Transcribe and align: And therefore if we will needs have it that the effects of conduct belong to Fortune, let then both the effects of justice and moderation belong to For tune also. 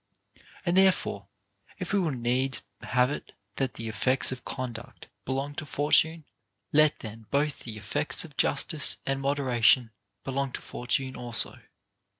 And 0.65 0.75
therefore 0.75 1.27
if 1.77 1.93
we 1.93 1.99
will 1.99 2.09
needs 2.09 2.63
have 2.81 3.11
it 3.11 3.33
that 3.57 3.75
the 3.75 3.87
effects 3.87 4.31
of 4.31 4.43
conduct 4.43 5.05
belong 5.25 5.53
to 5.57 5.65
Fortune, 5.67 6.25
let 6.73 7.01
then 7.01 7.27
both 7.29 7.59
the 7.59 7.77
effects 7.77 8.25
of 8.25 8.35
justice 8.35 8.97
and 9.05 9.21
moderation 9.21 9.91
belong 10.23 10.53
to 10.53 10.61
For 10.61 10.87
tune 10.87 11.15
also. 11.15 11.59